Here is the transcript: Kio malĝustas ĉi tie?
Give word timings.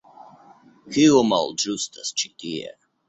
Kio 0.95 1.21
malĝustas 1.33 2.11
ĉi 2.23 2.33
tie? 2.45 2.73